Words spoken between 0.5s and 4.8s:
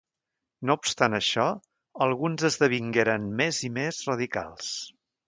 No obstant això, alguns esdevingueren més i més radicals.